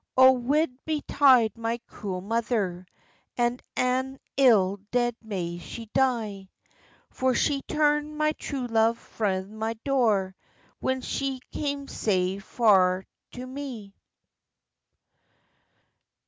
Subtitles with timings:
[0.17, 2.87] "O wae betide my cruel mother,
[3.37, 6.49] And an ill dead may she die!
[7.11, 10.35] For she turnd my true love frae my door,
[10.79, 13.93] When she came sae far to me."